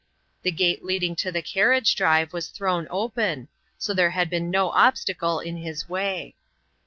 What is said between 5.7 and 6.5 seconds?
way.